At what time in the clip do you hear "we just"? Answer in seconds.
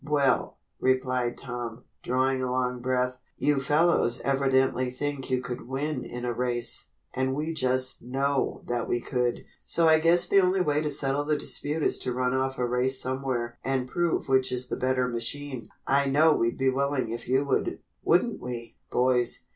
7.35-8.01